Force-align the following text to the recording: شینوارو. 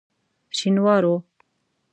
شینوارو. 0.57 1.15